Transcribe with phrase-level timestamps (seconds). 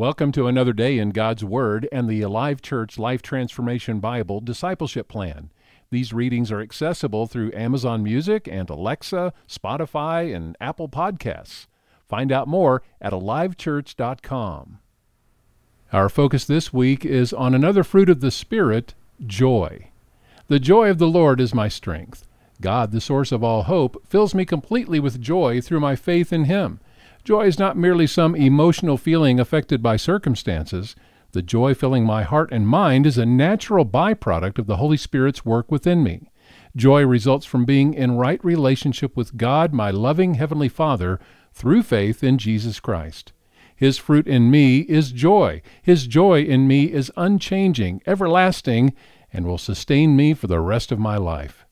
[0.00, 5.08] Welcome to another day in God's Word and the Alive Church Life Transformation Bible Discipleship
[5.08, 5.50] Plan.
[5.90, 11.66] These readings are accessible through Amazon Music and Alexa, Spotify, and Apple Podcasts.
[12.08, 14.78] Find out more at alivechurch.com.
[15.92, 18.94] Our focus this week is on another fruit of the Spirit,
[19.26, 19.90] joy.
[20.46, 22.26] The joy of the Lord is my strength.
[22.62, 26.44] God, the source of all hope, fills me completely with joy through my faith in
[26.44, 26.80] Him.
[27.22, 30.96] Joy is not merely some emotional feeling affected by circumstances.
[31.32, 35.44] The joy filling my heart and mind is a natural byproduct of the Holy Spirit's
[35.44, 36.30] work within me.
[36.74, 41.20] Joy results from being in right relationship with God, my loving Heavenly Father,
[41.52, 43.32] through faith in Jesus Christ.
[43.76, 45.62] His fruit in me is joy.
[45.82, 48.94] His joy in me is unchanging, everlasting,
[49.32, 51.64] and will sustain me for the rest of my life.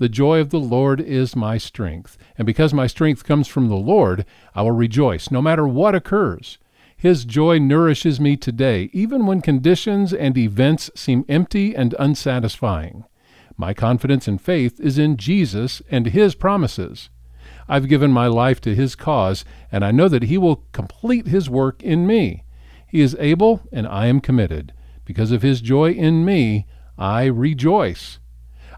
[0.00, 3.76] The joy of the Lord is my strength, and because my strength comes from the
[3.76, 6.56] Lord, I will rejoice no matter what occurs.
[6.96, 13.04] His joy nourishes me today, even when conditions and events seem empty and unsatisfying.
[13.58, 17.10] My confidence and faith is in Jesus and His promises.
[17.68, 21.50] I've given my life to His cause, and I know that He will complete His
[21.50, 22.44] work in me.
[22.86, 24.72] He is able, and I am committed.
[25.04, 26.64] Because of His joy in me,
[26.96, 28.18] I rejoice.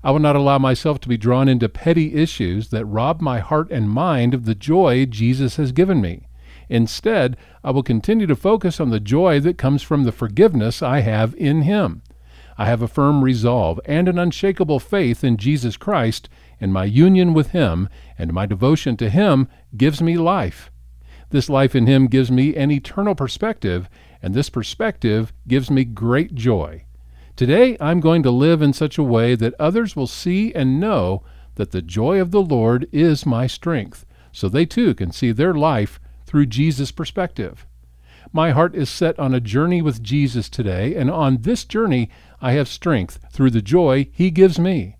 [0.04, 3.70] I will not allow myself to be drawn into petty issues that rob my heart
[3.70, 6.26] and mind of the joy Jesus has given me.
[6.68, 11.00] Instead, I will continue to focus on the joy that comes from the forgiveness I
[11.00, 12.02] have in Him.
[12.58, 16.28] I have a firm resolve and an unshakable faith in Jesus Christ,
[16.60, 20.70] and my union with Him and my devotion to Him gives me life.
[21.30, 23.88] This life in Him gives me an eternal perspective,
[24.20, 26.84] and this perspective gives me great joy.
[27.34, 31.22] Today I'm going to live in such a way that others will see and know
[31.54, 35.54] that the joy of the Lord is my strength, so they too can see their
[35.54, 37.66] life through Jesus' perspective.
[38.34, 42.10] My heart is set on a journey with Jesus today, and on this journey
[42.42, 44.96] I have strength through the joy He gives me.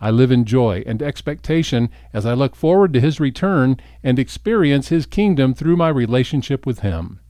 [0.00, 4.88] I live in joy and expectation as I look forward to His return and experience
[4.88, 7.20] His kingdom through my relationship with Him.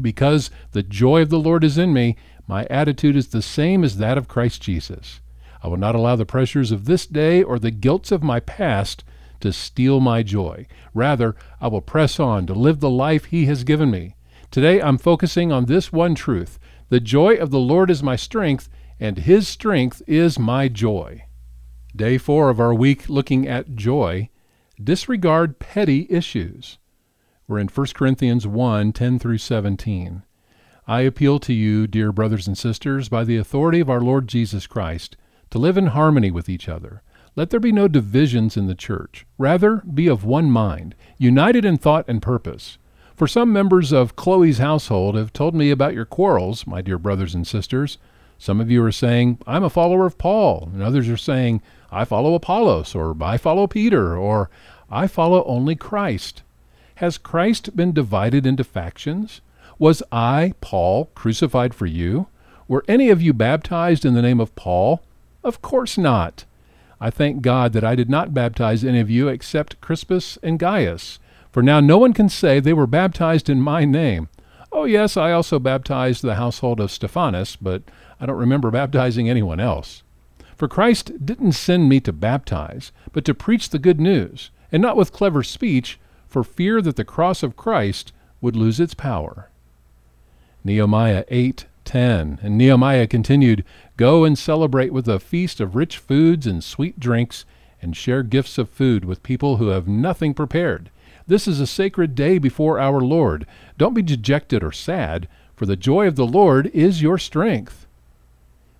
[0.00, 3.98] Because the joy of the Lord is in me, my attitude is the same as
[3.98, 5.20] that of Christ Jesus.
[5.62, 9.04] I will not allow the pressures of this day or the guilts of my past
[9.40, 10.66] to steal my joy.
[10.94, 14.14] Rather, I will press on to live the life He has given me.
[14.50, 16.58] Today, I'm focusing on this one truth
[16.88, 18.68] the joy of the Lord is my strength,
[19.00, 21.24] and His strength is my joy.
[21.94, 24.28] Day four of our week looking at joy.
[24.82, 26.78] Disregard petty issues.
[27.48, 30.24] We're in 1 Corinthians 1 10 through 17.
[30.88, 34.66] I appeal to you, dear brothers and sisters, by the authority of our Lord Jesus
[34.66, 35.16] Christ,
[35.50, 37.02] to live in harmony with each other.
[37.36, 39.26] Let there be no divisions in the church.
[39.38, 42.78] Rather, be of one mind, united in thought and purpose.
[43.14, 47.32] For some members of Chloe's household have told me about your quarrels, my dear brothers
[47.32, 47.96] and sisters.
[48.38, 51.62] Some of you are saying, I'm a follower of Paul, and others are saying,
[51.92, 54.50] I follow Apollos, or I follow Peter, or
[54.90, 56.42] I follow only Christ.
[56.96, 59.42] Has Christ been divided into factions?
[59.78, 62.28] Was I, Paul, crucified for you?
[62.68, 65.02] Were any of you baptized in the name of Paul?
[65.44, 66.46] Of course not.
[66.98, 71.18] I thank God that I did not baptize any of you except Crispus and Gaius,
[71.52, 74.30] for now no one can say they were baptized in my name.
[74.72, 77.82] Oh, yes, I also baptized the household of Stephanas, but
[78.18, 80.02] I don't remember baptizing anyone else.
[80.56, 84.96] For Christ didn't send me to baptize, but to preach the good news, and not
[84.96, 89.50] with clever speech, for fear that the cross of Christ would lose its power.
[90.64, 92.38] Nehemiah 8:10.
[92.42, 93.64] And Nehemiah continued,
[93.96, 97.44] "Go and celebrate with a feast of rich foods and sweet drinks,
[97.80, 100.90] and share gifts of food with people who have nothing prepared.
[101.26, 103.46] This is a sacred day before our Lord.
[103.78, 107.86] Don't be dejected or sad, for the joy of the Lord is your strength."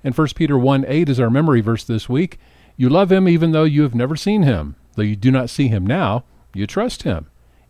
[0.03, 2.39] And 1 Peter 1 8 is our memory verse this week.
[2.77, 4.77] You love him even though you have never seen him.
[4.95, 6.25] Though you do not see him now,
[6.55, 7.27] you trust him,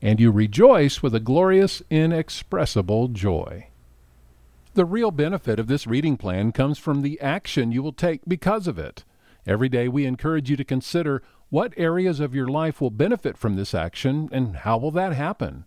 [0.06, 3.66] and you rejoice with a glorious, inexpressible joy.
[4.74, 8.68] The real benefit of this reading plan comes from the action you will take because
[8.68, 9.02] of it.
[9.48, 13.56] Every day we encourage you to consider what areas of your life will benefit from
[13.56, 15.64] this action and how will that happen.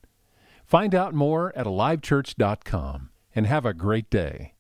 [0.65, 4.53] Find out more at alivechurch.com and have a great day.